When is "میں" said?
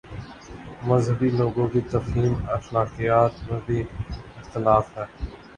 3.47-3.59